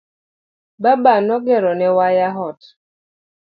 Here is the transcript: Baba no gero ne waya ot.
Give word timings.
Baba 0.81 1.13
no 1.27 1.35
gero 1.45 1.71
ne 1.79 1.87
waya 1.97 2.27
ot. 2.47 2.59